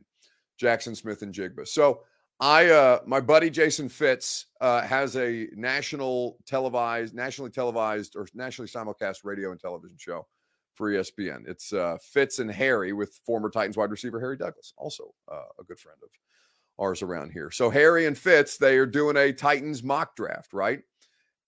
Jaxon 0.60 0.96
Smith-Njigba. 0.96 1.66
So 1.66 2.02
I 2.38 2.66
uh 2.68 3.00
my 3.06 3.20
buddy 3.20 3.48
Jason 3.48 3.88
Fitz 3.88 4.46
uh 4.60 4.82
has 4.82 5.16
a 5.16 5.48
national 5.54 6.36
televised, 6.46 7.14
nationally 7.14 7.50
televised 7.50 8.14
or 8.16 8.26
nationally 8.34 8.68
simulcast 8.68 9.24
radio 9.24 9.52
and 9.52 9.60
television 9.60 9.96
show 9.98 10.26
for 10.74 10.90
ESPN. 10.90 11.48
It's 11.48 11.72
uh 11.72 11.96
Fitz 12.02 12.38
and 12.38 12.50
Harry 12.50 12.92
with 12.92 13.18
former 13.24 13.48
Titans 13.48 13.76
wide 13.76 13.90
receiver 13.90 14.20
Harry 14.20 14.36
Douglas, 14.36 14.74
also 14.76 15.14
uh, 15.32 15.44
a 15.58 15.64
good 15.64 15.78
friend 15.78 15.98
of 16.02 16.10
ours 16.78 17.00
around 17.00 17.32
here. 17.32 17.50
So 17.50 17.70
Harry 17.70 18.04
and 18.04 18.18
Fitz, 18.18 18.58
they 18.58 18.76
are 18.76 18.86
doing 18.86 19.16
a 19.16 19.32
Titans 19.32 19.82
mock 19.82 20.14
draft, 20.14 20.52
right? 20.52 20.80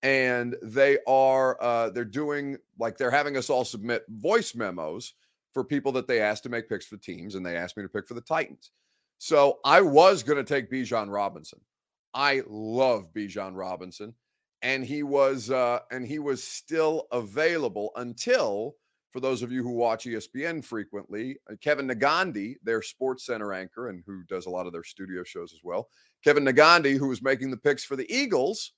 And 0.03 0.57
they 0.63 0.99
are 1.07 1.63
uh 1.63 1.91
they're 1.91 2.07
doing 2.07 2.57
like 2.79 2.97
they're 2.97 3.11
having 3.11 3.37
us 3.37 3.51
all 3.51 3.67
submit 3.67 4.05
voice 4.09 4.55
memos 4.55 5.13
for 5.53 5.65
people 5.65 5.93
that 5.93 6.07
they 6.07 6.23
asked 6.23 6.45
to 6.45 6.49
make 6.49 6.69
picks 6.69 6.87
for 6.87 6.97
teams, 6.97 7.35
and 7.35 7.45
they 7.45 7.57
asked 7.57 7.77
me 7.77 7.83
to 7.83 7.89
pick 7.91 8.07
for 8.07 8.15
the 8.15 8.21
Titans. 8.23 8.71
So 9.19 9.59
I 9.65 9.81
was 9.81 10.23
going 10.23 10.39
to 10.39 10.45
take 10.45 10.71
Bijan 10.71 11.11
Robinson. 11.11 11.61
I 12.15 12.43
love 12.49 13.13
Bijan 13.13 13.53
Robinson, 13.55 14.15
and 14.63 14.85
he 14.85 15.03
was 15.03 15.51
uh, 15.51 15.81
and 15.91 16.07
he 16.07 16.19
was 16.19 16.43
still 16.43 17.07
available 17.13 17.91
until, 17.97 18.77
for 19.13 19.21
those 19.21 19.43
of 19.43 19.53
you 19.53 19.63
who 19.63 19.73
watch 19.73 20.05
ESPN 20.05 20.65
frequently, 20.65 21.37
uh, 21.51 21.55
Kevin 21.61 21.89
Negandhi, 21.89 22.55
their 22.63 22.81
Sports 22.81 23.27
Center 23.27 23.53
anchor 23.53 23.89
and 23.89 24.03
who 24.07 24.23
does 24.25 24.47
a 24.47 24.51
lot 24.51 24.67
of 24.67 24.73
their 24.73 24.85
studio 24.85 25.23
shows 25.23 25.53
as 25.53 25.61
well, 25.63 25.89
Kevin 26.25 26.45
Negandhi, 26.45 26.97
who 26.97 27.09
was 27.09 27.23
making 27.23 27.51
the 27.51 27.57
picks 27.57 27.85
for 27.85 27.97
the 27.97 28.11
Eagles, 28.13 28.73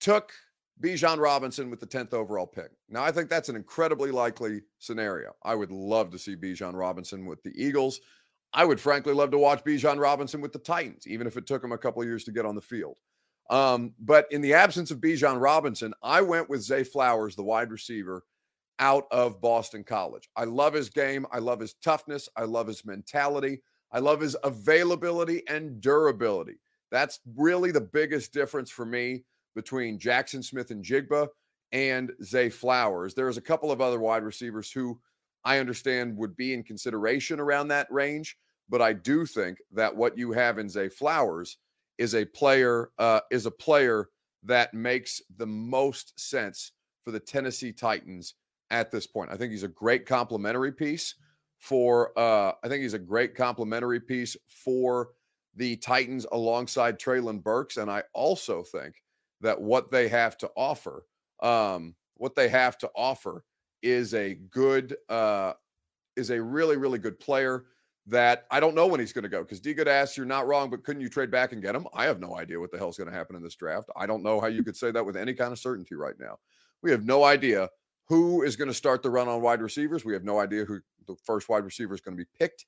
took 0.00 0.32
Bijan 0.80 1.18
Robinson 1.18 1.70
with 1.70 1.80
the 1.80 1.86
10th 1.86 2.12
overall 2.12 2.46
pick. 2.46 2.70
Now, 2.88 3.02
I 3.02 3.10
think 3.10 3.30
that's 3.30 3.48
an 3.48 3.56
incredibly 3.56 4.10
likely 4.10 4.60
scenario. 4.78 5.34
I 5.42 5.54
would 5.54 5.70
love 5.70 6.10
to 6.10 6.18
see 6.18 6.36
Bijan 6.36 6.74
Robinson 6.74 7.24
with 7.24 7.42
the 7.42 7.52
Eagles. 7.56 8.00
I 8.56 8.64
would 8.64 8.80
frankly 8.80 9.12
love 9.12 9.30
to 9.32 9.38
watch 9.38 9.62
Bijan 9.62 10.00
Robinson 10.00 10.40
with 10.40 10.52
the 10.52 10.58
Titans, 10.58 11.06
even 11.06 11.26
if 11.26 11.36
it 11.36 11.46
took 11.46 11.62
him 11.62 11.72
a 11.72 11.78
couple 11.78 12.00
of 12.00 12.08
years 12.08 12.24
to 12.24 12.32
get 12.32 12.46
on 12.46 12.54
the 12.54 12.62
field. 12.62 12.96
Um, 13.50 13.92
but 14.00 14.26
in 14.30 14.40
the 14.40 14.54
absence 14.54 14.90
of 14.90 14.98
Bijan 14.98 15.40
Robinson, 15.40 15.92
I 16.02 16.22
went 16.22 16.48
with 16.48 16.62
Zay 16.62 16.82
Flowers, 16.82 17.36
the 17.36 17.44
wide 17.44 17.70
receiver, 17.70 18.24
out 18.78 19.04
of 19.10 19.42
Boston 19.42 19.84
College. 19.84 20.28
I 20.36 20.44
love 20.44 20.72
his 20.72 20.88
game. 20.88 21.26
I 21.30 21.38
love 21.38 21.60
his 21.60 21.74
toughness. 21.74 22.30
I 22.34 22.44
love 22.44 22.66
his 22.66 22.84
mentality. 22.84 23.62
I 23.92 23.98
love 23.98 24.20
his 24.20 24.36
availability 24.42 25.42
and 25.48 25.80
durability. 25.80 26.58
That's 26.90 27.20
really 27.36 27.72
the 27.72 27.80
biggest 27.80 28.32
difference 28.32 28.70
for 28.70 28.86
me 28.86 29.24
between 29.54 29.98
Jaxon 29.98 30.42
Smith-Njigba 30.42 31.28
and 31.72 32.10
Zay 32.24 32.48
Flowers. 32.48 33.14
There's 33.14 33.36
a 33.36 33.42
couple 33.42 33.70
of 33.70 33.82
other 33.82 34.00
wide 34.00 34.22
receivers 34.22 34.72
who 34.72 34.98
I 35.44 35.58
understand 35.58 36.16
would 36.16 36.36
be 36.36 36.54
in 36.54 36.62
consideration 36.62 37.38
around 37.38 37.68
that 37.68 37.86
range, 37.90 38.36
but 38.68 38.82
I 38.82 38.92
do 38.92 39.26
think 39.26 39.58
that 39.72 39.94
what 39.94 40.18
you 40.18 40.32
have 40.32 40.58
in 40.58 40.68
Zay 40.68 40.88
Flowers 40.88 41.58
is 41.98 42.14
a 42.14 42.24
player 42.24 42.90
uh, 42.98 43.20
is 43.30 43.46
a 43.46 43.50
player 43.50 44.08
that 44.42 44.74
makes 44.74 45.20
the 45.36 45.46
most 45.46 46.18
sense 46.18 46.72
for 47.04 47.10
the 47.10 47.20
Tennessee 47.20 47.72
Titans 47.72 48.34
at 48.70 48.90
this 48.90 49.06
point. 49.06 49.30
I 49.30 49.36
think 49.36 49.52
he's 49.52 49.62
a 49.62 49.68
great 49.68 50.06
complementary 50.06 50.72
piece 50.72 51.14
for 51.58 52.16
uh, 52.18 52.52
I 52.62 52.68
think 52.68 52.82
he's 52.82 52.94
a 52.94 52.98
great 52.98 53.34
complementary 53.34 54.00
piece 54.00 54.36
for 54.46 55.10
the 55.54 55.76
Titans 55.76 56.26
alongside 56.32 56.98
Treylon 56.98 57.42
Burks, 57.42 57.78
and 57.78 57.90
I 57.90 58.02
also 58.12 58.62
think 58.62 59.02
that 59.40 59.60
what 59.60 59.90
they 59.90 60.08
have 60.08 60.36
to 60.38 60.50
offer, 60.56 61.06
um, 61.42 61.94
what 62.14 62.34
they 62.34 62.48
have 62.48 62.76
to 62.78 62.90
offer 62.94 63.44
is 63.82 64.14
a 64.14 64.34
good, 64.50 64.96
uh, 65.08 65.54
is 66.16 66.30
a 66.30 66.42
really, 66.42 66.76
really 66.76 66.98
good 66.98 67.18
player 67.18 67.64
that 68.06 68.46
I 68.50 68.60
don't 68.60 68.74
know 68.74 68.86
when 68.86 69.00
he's 69.00 69.12
going 69.12 69.24
to 69.24 69.28
go. 69.28 69.42
Because 69.42 69.60
D 69.60 69.74
good 69.74 69.88
asks, 69.88 70.16
you're 70.16 70.26
not 70.26 70.46
wrong, 70.46 70.70
but 70.70 70.84
couldn't 70.84 71.02
you 71.02 71.08
trade 71.08 71.30
back 71.30 71.52
and 71.52 71.62
get 71.62 71.74
him? 71.74 71.86
I 71.92 72.04
have 72.04 72.20
no 72.20 72.36
idea 72.36 72.60
what 72.60 72.70
the 72.70 72.78
hell's 72.78 72.96
going 72.96 73.10
to 73.10 73.16
happen 73.16 73.36
in 73.36 73.42
this 73.42 73.56
draft. 73.56 73.90
I 73.96 74.06
don't 74.06 74.22
know 74.22 74.40
how 74.40 74.46
you 74.46 74.62
could 74.62 74.76
say 74.76 74.90
that 74.92 75.04
with 75.04 75.16
any 75.16 75.34
kind 75.34 75.52
of 75.52 75.58
certainty 75.58 75.94
right 75.94 76.14
now. 76.18 76.38
We 76.82 76.90
have 76.90 77.04
no 77.04 77.24
idea 77.24 77.68
who 78.08 78.42
is 78.42 78.54
going 78.54 78.68
to 78.68 78.74
start 78.74 79.02
the 79.02 79.10
run 79.10 79.28
on 79.28 79.42
wide 79.42 79.60
receivers. 79.60 80.04
We 80.04 80.12
have 80.12 80.24
no 80.24 80.38
idea 80.38 80.64
who 80.64 80.80
the 81.06 81.16
first 81.24 81.48
wide 81.48 81.64
receiver 81.64 81.94
is 81.94 82.00
going 82.00 82.16
to 82.16 82.22
be 82.22 82.30
picked. 82.38 82.66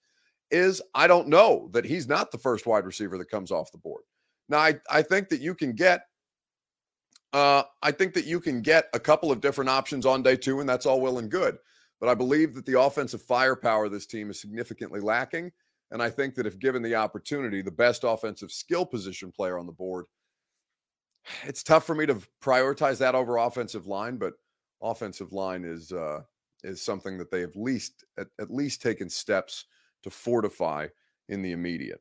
Is 0.50 0.82
I 0.94 1.06
don't 1.06 1.28
know 1.28 1.68
that 1.72 1.84
he's 1.84 2.08
not 2.08 2.32
the 2.32 2.38
first 2.38 2.66
wide 2.66 2.86
receiver 2.86 3.18
that 3.18 3.30
comes 3.30 3.50
off 3.52 3.70
the 3.70 3.78
board. 3.78 4.02
Now, 4.48 4.58
I, 4.58 4.80
I 4.90 5.02
think 5.02 5.28
that 5.28 5.40
you 5.40 5.54
can 5.54 5.74
get 5.74 6.02
uh, 7.32 7.62
I 7.82 7.92
think 7.92 8.14
that 8.14 8.24
you 8.24 8.40
can 8.40 8.62
get 8.62 8.86
a 8.94 9.00
couple 9.00 9.30
of 9.30 9.40
different 9.40 9.68
options 9.68 10.06
on 10.06 10.22
day 10.22 10.36
two, 10.36 10.60
and 10.60 10.68
that's 10.68 10.86
all 10.86 11.00
well 11.00 11.18
and 11.18 11.30
good. 11.30 11.58
But 12.00 12.08
I 12.08 12.14
believe 12.14 12.54
that 12.54 12.66
the 12.66 12.80
offensive 12.80 13.22
firepower 13.22 13.86
of 13.86 13.92
this 13.92 14.06
team 14.06 14.30
is 14.30 14.40
significantly 14.40 15.00
lacking. 15.00 15.52
And 15.90 16.02
I 16.02 16.10
think 16.10 16.34
that 16.34 16.46
if 16.46 16.58
given 16.58 16.82
the 16.82 16.94
opportunity, 16.94 17.62
the 17.62 17.70
best 17.70 18.04
offensive 18.04 18.52
skill 18.52 18.84
position 18.84 19.32
player 19.32 19.58
on 19.58 19.66
the 19.66 19.72
board, 19.72 20.04
it's 21.44 21.62
tough 21.62 21.84
for 21.84 21.94
me 21.94 22.06
to 22.06 22.20
prioritize 22.42 22.98
that 22.98 23.14
over 23.14 23.38
offensive 23.38 23.86
line, 23.86 24.16
but 24.16 24.34
offensive 24.82 25.32
line 25.32 25.64
is 25.64 25.92
uh, 25.92 26.20
is 26.64 26.82
something 26.82 27.18
that 27.18 27.30
they 27.30 27.40
have 27.40 27.56
least 27.56 28.04
at, 28.18 28.28
at 28.40 28.50
least 28.50 28.82
taken 28.82 29.08
steps 29.08 29.66
to 30.02 30.10
fortify 30.10 30.86
in 31.28 31.42
the 31.42 31.52
immediate. 31.52 32.00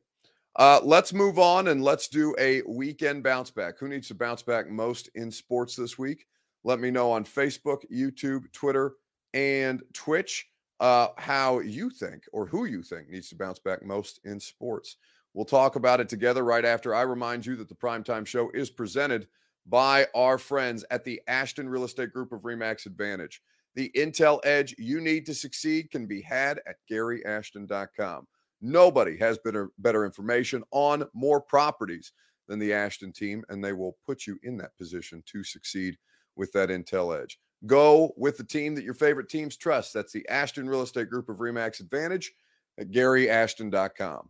Uh, 0.56 0.80
let's 0.82 1.12
move 1.12 1.38
on 1.38 1.68
and 1.68 1.84
let's 1.84 2.08
do 2.08 2.34
a 2.38 2.62
weekend 2.66 3.22
bounce 3.22 3.50
back. 3.50 3.78
Who 3.78 3.88
needs 3.88 4.08
to 4.08 4.14
bounce 4.14 4.42
back 4.42 4.68
most 4.68 5.08
in 5.14 5.30
sports 5.30 5.76
this 5.76 5.98
week? 5.98 6.26
Let 6.64 6.80
me 6.80 6.90
know 6.90 7.12
on 7.12 7.24
Facebook, 7.24 7.78
YouTube, 7.92 8.50
Twitter, 8.52 8.94
and 9.34 9.82
Twitch 9.92 10.46
uh, 10.80 11.08
how 11.16 11.60
you 11.60 11.90
think 11.90 12.24
or 12.32 12.46
who 12.46 12.64
you 12.64 12.82
think 12.82 13.08
needs 13.08 13.28
to 13.28 13.36
bounce 13.36 13.58
back 13.58 13.84
most 13.84 14.20
in 14.24 14.38
sports. 14.38 14.96
We'll 15.34 15.44
talk 15.44 15.76
about 15.76 16.00
it 16.00 16.08
together 16.08 16.44
right 16.44 16.64
after 16.64 16.94
I 16.94 17.02
remind 17.02 17.44
you 17.44 17.56
that 17.56 17.68
the 17.68 17.74
primetime 17.74 18.26
show 18.26 18.50
is 18.50 18.70
presented 18.70 19.26
by 19.66 20.06
our 20.14 20.38
friends 20.38 20.84
at 20.90 21.04
the 21.04 21.20
Ashton 21.28 21.68
Real 21.68 21.84
Estate 21.84 22.12
Group 22.12 22.32
of 22.32 22.40
Remax 22.40 22.86
Advantage. 22.86 23.42
The 23.74 23.90
intel 23.94 24.40
edge 24.44 24.74
you 24.78 25.00
need 25.00 25.26
to 25.26 25.34
succeed 25.34 25.90
can 25.90 26.06
be 26.06 26.22
had 26.22 26.60
at 26.66 26.76
GaryAshton.com. 26.90 28.26
Nobody 28.60 29.16
has 29.18 29.38
better, 29.38 29.70
better 29.78 30.04
information 30.04 30.64
on 30.72 31.04
more 31.12 31.40
properties 31.40 32.12
than 32.48 32.58
the 32.58 32.72
Ashton 32.72 33.12
team, 33.12 33.44
and 33.48 33.62
they 33.62 33.72
will 33.72 33.96
put 34.04 34.26
you 34.26 34.38
in 34.42 34.56
that 34.56 34.76
position 34.76 35.22
to 35.26 35.44
succeed 35.44 35.96
with 36.34 36.50
that 36.52 36.70
intel 36.70 37.20
edge. 37.20 37.38
Go 37.66 38.12
with 38.16 38.36
the 38.36 38.44
team 38.44 38.74
that 38.76 38.84
your 38.84 38.94
favorite 38.94 39.28
teams 39.28 39.56
trust. 39.56 39.92
That's 39.92 40.12
the 40.12 40.28
Ashton 40.28 40.68
Real 40.68 40.82
Estate 40.82 41.10
Group 41.10 41.28
of 41.28 41.38
Remax 41.38 41.80
Advantage 41.80 42.32
at 42.78 42.90
GaryAshton.com. 42.90 44.28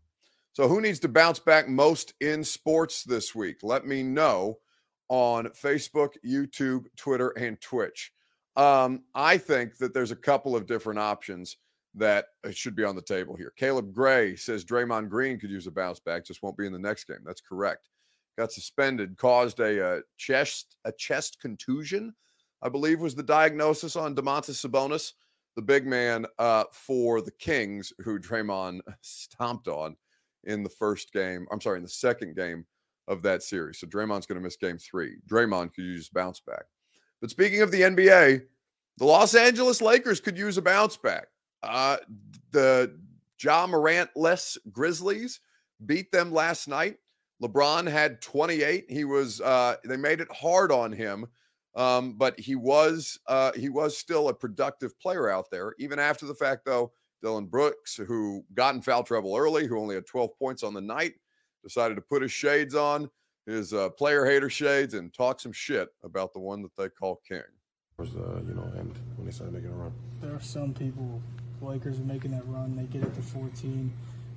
So, 0.52 0.66
who 0.66 0.80
needs 0.80 0.99
to 1.00 1.08
bounce 1.08 1.38
back 1.38 1.68
most 1.68 2.14
in 2.20 2.42
sports 2.42 3.04
this 3.04 3.35
week? 3.35 3.58
Let 3.62 3.87
me 3.87 4.02
know 4.02 4.58
on 5.08 5.47
Facebook, 5.49 6.14
YouTube, 6.26 6.87
Twitter, 6.97 7.30
and 7.30 7.61
Twitch. 7.61 8.12
Um, 8.56 9.04
I 9.14 9.38
think 9.38 9.76
that 9.78 9.94
there's 9.94 10.11
a 10.11 10.16
couple 10.16 10.56
of 10.56 10.66
different 10.66 10.99
options 10.99 11.56
that 11.94 12.26
should 12.50 12.75
be 12.75 12.85
on 12.85 12.97
the 12.97 13.02
table 13.02 13.37
here. 13.37 13.52
Caleb 13.56 13.92
Gray 13.92 14.37
says 14.37 14.64
Draymond 14.64 15.08
Green 15.08 15.38
could 15.38 15.50
use 15.50 15.66
a 15.66 15.70
bounce 15.70 16.00
back, 16.00 16.25
just 16.25 16.42
won't 16.42 16.56
be 16.56 16.66
in 16.66 16.73
the 16.73 16.78
next 16.78 17.04
game. 17.04 17.23
That's 17.25 17.40
correct. 17.40 17.88
Got 18.37 18.52
suspended, 18.52 19.16
caused 19.16 19.61
a, 19.61 19.78
a 19.78 19.99
uh, 19.99 20.00
chest 20.16 20.76
a 20.85 20.92
chest 20.92 21.40
contusion, 21.40 22.14
I 22.62 22.68
believe 22.68 23.00
was 23.00 23.14
the 23.14 23.22
diagnosis 23.22 23.96
on 23.96 24.14
Domantas 24.14 24.64
Sabonis, 24.64 25.12
the 25.56 25.62
big 25.62 25.86
man 25.86 26.26
uh, 26.38 26.64
for 26.72 27.20
the 27.20 27.30
Kings, 27.32 27.92
who 28.00 28.18
Draymond 28.18 28.80
stomped 29.00 29.68
on 29.68 29.96
in 30.44 30.62
the 30.62 30.68
first 30.68 31.12
game. 31.12 31.46
I'm 31.50 31.60
sorry, 31.60 31.78
in 31.78 31.84
the 31.84 31.88
second 31.88 32.36
game 32.36 32.64
of 33.06 33.22
that 33.22 33.42
series. 33.42 33.78
So 33.78 33.86
Draymond's 33.86 34.26
going 34.26 34.38
to 34.38 34.44
miss 34.44 34.56
game 34.56 34.78
three. 34.78 35.16
Draymond 35.28 35.74
could 35.74 35.84
use 35.84 36.08
bounce 36.08 36.40
back. 36.40 36.64
But 37.20 37.30
speaking 37.30 37.62
of 37.62 37.70
the 37.70 37.82
NBA, 37.82 38.42
the 38.98 39.04
Los 39.04 39.34
Angeles 39.34 39.80
Lakers 39.80 40.20
could 40.20 40.38
use 40.38 40.58
a 40.58 40.62
bounce 40.62 40.96
back. 40.96 41.28
Uh, 41.62 41.96
the 42.52 42.96
Ja 43.40 43.66
Morant 43.66 44.10
less 44.16 44.58
Grizzlies 44.72 45.40
beat 45.86 46.12
them 46.12 46.32
last 46.32 46.68
night. 46.68 46.98
LeBron 47.42 47.90
had 47.90 48.20
28. 48.20 48.86
He 48.88 49.04
was 49.04 49.40
uh, 49.40 49.76
they 49.84 49.96
made 49.96 50.20
it 50.20 50.30
hard 50.32 50.72
on 50.72 50.92
him, 50.92 51.26
um, 51.78 52.14
but 52.14 52.38
he 52.38 52.56
was 52.56 53.18
uh, 53.28 53.52
he 53.54 53.68
was 53.68 53.97
still 53.97 54.28
a 54.28 54.35
productive 54.35 54.99
player 55.00 55.30
out 55.30 55.50
there. 55.50 55.75
Even 55.78 55.99
after 55.99 56.26
the 56.26 56.35
fact, 56.35 56.64
though, 56.66 56.92
Dillon 57.23 57.47
Brooks, 57.47 57.97
who 57.97 58.44
got 58.52 58.75
in 58.75 58.82
foul 58.82 59.04
trouble 59.04 59.37
early, 59.37 59.66
who 59.66 59.78
only 59.78 59.94
had 59.94 60.04
12 60.04 60.37
points 60.37 60.62
on 60.64 60.75
the 60.75 60.80
night, 60.80 61.14
decided 61.62 61.94
to 61.94 62.00
put 62.00 62.20
his 62.20 62.32
shades 62.32 62.75
on, 62.75 63.08
his 63.47 63.73
uh, 63.73 63.90
player 63.90 64.26
hater 64.26 64.50
shades, 64.50 64.94
and 64.94 65.14
talk 65.14 65.40
some 65.40 65.52
shit 65.52 65.88
about 66.02 66.32
the 66.35 66.40
one 66.40 66.62
that 66.62 66.76
they 66.76 66.88
call 66.88 67.20
King. 67.26 67.42
Was 67.97 68.11
uh, 68.16 68.40
you 68.47 68.54
know, 68.54 68.70
and 68.76 68.92
when 69.16 69.26
they 69.26 69.32
started 69.32 69.54
making 69.54 69.70
a 69.70 69.75
run, 69.75 69.92
there 70.20 70.35
are 70.35 70.40
some 70.40 70.75
people 70.75 71.23
Lakers 71.62 71.99
are 71.99 72.04
making 72.04 72.32
that 72.32 72.47
run. 72.47 72.76
They 72.76 72.85
get 72.85 73.06
it 73.06 73.14
to 73.14 73.23
14. 73.23 73.92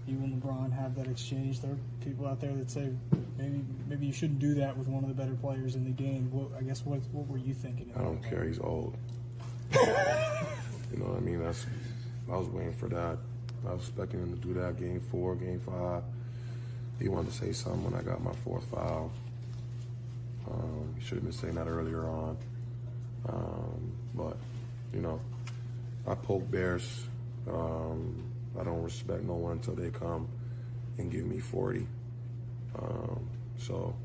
You 0.08 0.18
and 0.18 0.42
LeBron 0.42 0.72
have 0.74 0.96
that 0.96 1.08
exchange. 1.08 1.62
There 1.62 1.72
are 1.72 1.78
people 2.04 2.28
out 2.28 2.42
there 2.42 2.54
that 2.54 2.72
say 2.72 2.90
maybe 3.38 3.64
maybe 3.88 4.08
you 4.08 4.14
shouldn't 4.14 4.40
do 4.40 4.56
that 4.56 4.78
with 4.78 4.88
one 4.88 5.04
of 5.04 5.10
the 5.10 5.16
better 5.16 5.36
players 5.36 5.76
in 5.76 5.84
the 5.86 5.92
game. 5.92 6.32
What, 6.32 6.58
I 6.58 6.64
guess 6.64 6.86
what 6.86 7.00
what 7.12 7.28
were 7.28 7.38
you 7.38 7.54
thinking? 7.54 7.92
I 7.96 8.02
don't 8.02 8.24
care. 8.24 8.44
He's 8.44 8.60
old. 8.60 8.96
you 9.74 10.98
know 10.98 11.06
what 11.06 11.18
I 11.18 11.20
mean? 11.22 11.42
That's 11.42 11.66
I 12.30 12.36
was 12.36 12.48
waiting 12.48 12.74
for 12.74 12.88
that. 12.90 13.18
I 13.68 13.74
was 13.74 13.82
expecting 13.82 14.22
him 14.22 14.34
to 14.34 14.48
do 14.48 14.54
that 14.56 14.80
game 14.80 15.02
four, 15.12 15.36
game 15.36 15.60
five. 15.60 16.04
He 17.00 17.08
wanted 17.08 17.32
to 17.32 17.38
say 17.38 17.52
something 17.52 17.84
when 17.84 17.94
I 17.94 18.04
got 18.04 18.22
my 18.24 18.34
fourth 18.44 18.66
foul. 18.66 19.12
Um, 20.48 20.96
he 20.98 21.06
should 21.06 21.16
have 21.16 21.24
been 21.24 21.34
saying 21.34 21.56
that 21.56 21.68
earlier 21.68 22.08
on. 22.08 22.38
Um, 23.28 23.92
but, 24.16 24.38
you 24.94 25.02
know, 25.02 25.20
I 26.08 26.16
poke 26.16 26.50
bears 26.50 27.06
um, 27.48 28.24
I 28.60 28.64
don't 28.64 28.84
respect 28.84 29.24
no 29.24 29.34
one 29.34 29.54
until 29.54 29.76
they 29.76 29.90
come 29.90 30.28
and 30.98 31.12
give 31.12 31.26
me 31.26 31.40
40. 31.40 31.88
Um, 32.78 33.30
so 33.58 33.96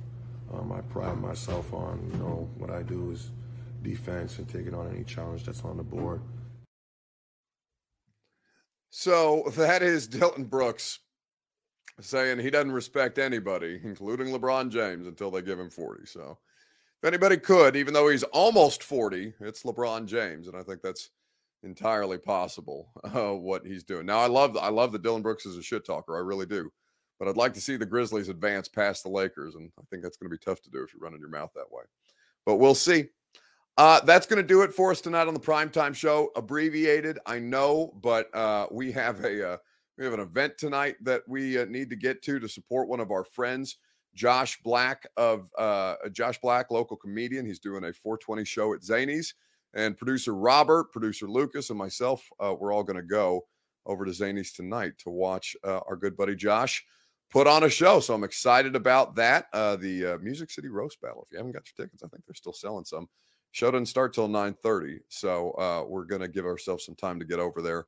um, 0.53 0.73
I 0.73 0.81
pride 0.83 1.19
myself 1.21 1.73
on, 1.73 2.09
you 2.13 2.19
know, 2.19 2.49
what 2.59 2.71
I 2.71 2.83
do 2.83 3.11
is 3.11 3.31
defense 3.83 4.39
and 4.39 4.49
taking 4.49 4.75
on 4.75 4.89
any 4.95 5.05
challenge 5.05 5.45
that's 5.45 5.63
on 5.65 5.77
the 5.77 5.83
board. 5.83 6.21
So 8.91 9.45
that 9.57 9.83
is 9.83 10.07
Dillon 10.07 10.45
Brooks 10.45 11.01
saying 12.01 12.39
he 12.39 12.51
doesn't 12.51 12.73
respect 12.73 13.19
anybody, 13.19 13.81
including 13.83 14.29
LeBron 14.29 14.71
James, 14.71 15.07
until 15.07 15.31
they 15.31 15.43
give 15.43 15.59
him 15.59 15.71
40. 15.71 16.07
So 16.07 16.39
if 17.03 17.07
anybody 17.07 17.37
could, 17.37 17.77
even 17.77 17.95
though 17.95 18.09
he's 18.09 18.23
almost 18.23 18.83
40, 18.83 19.35
it's 19.41 19.63
LeBron 19.65 20.07
James. 20.07 20.49
And 20.49 20.57
I 20.57 20.63
think 20.63 20.83
that's 20.83 21.11
entirely 21.67 22.19
possible 22.19 22.89
uh, 23.05 23.33
what 23.33 23.67
he's 23.67 23.85
doing. 23.85 24.07
Now 24.07 24.19
I 24.19 24.27
love 24.27 24.57
I 24.57 24.69
love 24.69 24.93
that 24.93 25.03
Dillon 25.03 25.23
Brooks 25.23 25.45
is 25.45 25.57
a 25.57 25.63
shit 25.63 25.85
talker. 25.85 26.17
I 26.17 26.21
really 26.21 26.47
do. 26.47 26.71
But 27.19 27.29
I'd 27.29 27.37
like 27.37 27.55
to 27.55 27.61
see 27.61 27.77
the 27.77 27.87
Grizzlies 27.87 28.29
advance 28.29 28.69
past 28.69 29.03
the 29.03 29.09
Lakers, 29.09 29.55
and 29.55 29.71
I 29.79 29.83
think 29.91 30.03
that's 30.03 30.19
going 30.19 30.31
to 30.31 30.37
be 30.37 30.43
tough 30.43 30.61
to 30.63 30.71
do 30.71 30.83
if 30.83 30.93
you're 30.93 31.01
running 31.01 31.21
your 31.21 31.31
mouth 31.31 31.51
that 31.55 31.71
way. 31.71 31.85
But 32.45 32.57
we'll 32.57 32.75
see. 32.75 33.07
Uh, 33.79 34.01
that's 34.01 34.27
going 34.27 34.41
to 34.41 34.47
do 34.47 34.63
it 34.63 34.73
for 34.73 34.91
us 34.91 35.01
tonight 35.01 35.29
on 35.29 35.35
the 35.35 35.41
primetime 35.41 35.95
show. 35.95 36.31
Abbreviated, 36.37 37.19
I 37.27 37.39
know, 37.39 37.93
but 38.03 38.35
uh, 38.35 38.67
we 38.71 38.93
have 38.93 39.23
a 39.25 39.53
uh, 39.53 39.57
we 39.99 40.05
have 40.05 40.15
an 40.15 40.21
event 40.21 40.59
tonight 40.59 40.97
that 41.03 41.23
we 41.27 41.59
uh, 41.59 41.65
need 41.67 41.91
to 41.91 41.97
get 41.97 42.23
to 42.23 42.39
to 42.39 42.49
support 42.49 42.89
one 42.89 43.01
of 43.01 43.11
our 43.11 43.25
friends, 43.25 43.77
Josh 44.15 44.59
Black 44.63 45.07
of 45.17 45.51
uh, 45.59 45.97
Josh 46.13 46.39
Black, 46.41 46.71
local 46.71 46.97
comedian. 46.97 47.47
He's 47.47 47.59
doing 47.59 47.85
a 47.85 47.93
420 47.93 48.45
show 48.45 48.75
at 48.75 48.81
Zanies, 48.81 49.35
and 49.77 49.97
producer 49.97 50.35
Robert, 50.35 50.91
producer 50.91 51.29
Lucas, 51.29 51.71
and 51.71 51.79
myself, 51.79 52.29
uh, 52.41 52.55
we're 52.59 52.73
all 52.73 52.83
going 52.83 52.97
to 52.97 53.03
go 53.03 53.47
over 53.85 54.05
to 54.05 54.11
Zanies 54.11 54.53
tonight 54.53 54.95
to 54.99 55.11
watch 55.11 55.55
our 55.65 55.95
good 55.95 56.17
buddy 56.17 56.35
Josh 56.35 56.85
put 57.31 57.47
on 57.47 57.65
a 57.65 57.71
show. 57.71 58.01
So 58.01 58.15
I'm 58.15 58.25
excited 58.25 58.77
about 58.77 59.15
that. 59.17 59.47
Uh, 59.53 59.77
the 59.77 60.07
uh, 60.07 60.19
Music 60.19 60.51
City 60.51 60.69
Roast 60.69 61.01
Battle. 61.01 61.23
If 61.25 61.33
you 61.33 61.39
haven't 61.39 61.53
got 61.53 61.65
your 61.67 61.87
tickets, 61.87 62.03
I 62.03 62.09
think 62.09 62.25
they're 62.27 62.35
still 62.35 62.53
selling 62.53 62.85
some. 62.85 63.09
Show 63.53 63.71
doesn't 63.71 63.87
start 63.87 64.13
till 64.13 64.29
9:30, 64.29 64.99
so 65.09 65.53
uh, 65.53 65.85
we're 65.89 66.05
gonna 66.05 66.29
give 66.29 66.45
ourselves 66.45 66.85
some 66.85 66.95
time 66.95 67.19
to 67.19 67.25
get 67.25 67.39
over 67.39 67.63
there, 67.63 67.87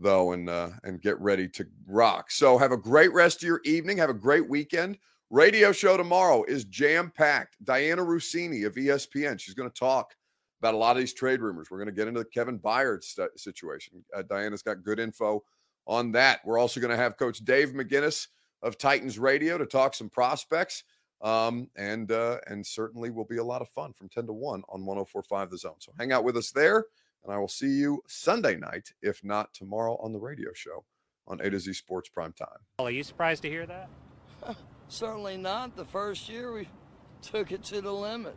though, 0.00 0.32
and 0.32 0.50
uh, 0.50 0.70
and 0.82 1.00
get 1.00 1.20
ready 1.20 1.48
to 1.50 1.66
rock. 1.86 2.30
So 2.30 2.58
have 2.58 2.72
a 2.72 2.76
great 2.76 3.12
rest 3.12 3.42
of 3.42 3.46
your 3.46 3.60
evening. 3.64 3.98
Have 3.98 4.10
a 4.10 4.14
great 4.14 4.48
weekend. 4.48 4.98
Radio 5.30 5.70
show 5.70 5.96
tomorrow 5.96 6.44
is 6.44 6.64
jam 6.64 7.12
packed. 7.14 7.56
Dianna 7.64 7.98
Russini 7.98 8.66
of 8.66 8.74
ESPN. 8.74 9.38
She's 9.40 9.54
going 9.54 9.70
to 9.70 9.78
talk 9.78 10.14
about 10.60 10.74
a 10.74 10.76
lot 10.76 10.96
of 10.96 11.00
these 11.00 11.12
trade 11.12 11.40
rumors. 11.40 11.70
We're 11.70 11.78
going 11.78 11.88
to 11.88 11.92
get 11.92 12.08
into 12.08 12.20
the 12.20 12.26
Kevin 12.26 12.58
Byard 12.58 13.02
st- 13.02 13.38
situation. 13.38 14.04
Uh, 14.14 14.22
Dianna's 14.22 14.62
got 14.62 14.82
good 14.82 14.98
info 14.98 15.42
on 15.86 16.12
that. 16.12 16.40
We're 16.44 16.58
also 16.58 16.80
going 16.80 16.90
to 16.90 16.96
have 16.96 17.16
Coach 17.16 17.44
Dave 17.44 17.70
McGinnis 17.70 18.28
of 18.62 18.78
Titans 18.78 19.18
Radio 19.18 19.58
to 19.58 19.66
talk 19.66 19.94
some 19.94 20.08
prospects. 20.08 20.84
Um, 21.22 21.70
and 21.76 22.12
uh, 22.12 22.38
and 22.46 22.64
certainly 22.66 23.08
will 23.08 23.24
be 23.24 23.38
a 23.38 23.44
lot 23.44 23.62
of 23.62 23.70
fun 23.70 23.94
from 23.94 24.10
10 24.10 24.26
to 24.26 24.34
1 24.34 24.62
on 24.68 24.84
1045 24.84 25.50
The 25.50 25.56
Zone. 25.56 25.74
So 25.78 25.90
hang 25.98 26.12
out 26.12 26.24
with 26.24 26.36
us 26.36 26.50
there, 26.50 26.84
and 27.24 27.32
I 27.32 27.38
will 27.38 27.48
see 27.48 27.70
you 27.70 28.02
Sunday 28.06 28.56
night, 28.56 28.92
if 29.00 29.24
not 29.24 29.54
tomorrow 29.54 29.96
on 30.02 30.12
the 30.12 30.18
radio 30.18 30.50
show 30.52 30.84
on 31.26 31.40
A 31.40 31.48
to 31.48 31.58
Z 31.58 31.72
Sports 31.72 32.10
Prime 32.10 32.34
Time. 32.34 32.58
Are 32.80 32.90
you 32.90 33.02
surprised 33.02 33.40
to 33.44 33.48
hear 33.48 33.64
that? 33.64 33.88
Certainly 34.88 35.38
not. 35.38 35.74
The 35.74 35.86
first 35.86 36.28
year 36.28 36.52
we 36.52 36.68
took 37.22 37.50
it 37.50 37.64
to 37.64 37.80
the 37.80 37.92
limit. 37.92 38.36